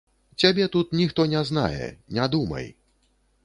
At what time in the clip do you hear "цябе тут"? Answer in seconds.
0.43-0.95